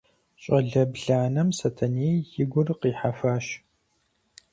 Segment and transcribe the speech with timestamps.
[0.41, 3.45] Щӏалэ бланэм Сэтэней и гур къихьэхуащ.